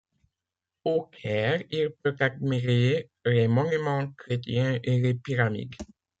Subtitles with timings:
[0.83, 5.75] Au Caire, il peut admirer les monuments chrétiens et les pyramides.